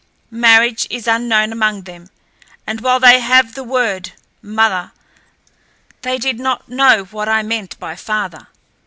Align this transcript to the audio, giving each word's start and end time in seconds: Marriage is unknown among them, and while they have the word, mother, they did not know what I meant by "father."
Marriage 0.33 0.87
is 0.89 1.07
unknown 1.07 1.51
among 1.51 1.83
them, 1.83 2.09
and 2.65 2.81
while 2.81 2.99
they 2.99 3.19
have 3.19 3.53
the 3.53 3.63
word, 3.63 4.13
mother, 4.41 4.93
they 6.01 6.17
did 6.17 6.39
not 6.39 6.67
know 6.67 7.03
what 7.11 7.29
I 7.29 7.43
meant 7.43 7.77
by 7.79 7.95
"father." 7.95 8.47